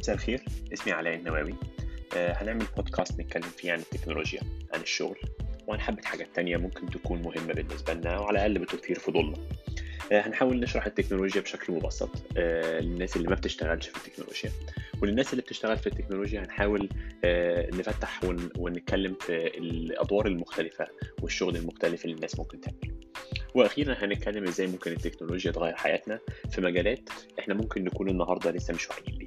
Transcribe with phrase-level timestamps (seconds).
[0.00, 0.44] مساء الخير.
[0.72, 1.54] اسمي علاء النواوي
[2.16, 4.40] آه، هنعمل بودكاست نتكلم فيه عن التكنولوجيا
[4.74, 5.18] عن الشغل
[5.66, 9.36] وعن حبة حاجات تانية ممكن تكون مهمة بالنسبة لنا وعلى الأقل بتثير فضولنا.
[10.12, 14.50] آه، هنحاول نشرح التكنولوجيا بشكل مبسط آه، للناس اللي ما بتشتغلش في التكنولوجيا.
[15.02, 16.88] وللناس اللي بتشتغل في التكنولوجيا هنحاول
[17.24, 20.86] آه، نفتح ون- ونتكلم في الأدوار المختلفة
[21.22, 23.00] والشغل المختلف اللي الناس ممكن تعمله.
[23.54, 26.18] وأخيرا هنتكلم إزاي ممكن التكنولوجيا تغير حياتنا
[26.50, 27.08] في مجالات
[27.38, 29.19] إحنا ممكن نكون النهارده لسه مش واعيين.